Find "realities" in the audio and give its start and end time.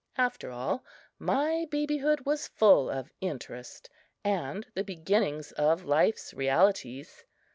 6.33-7.23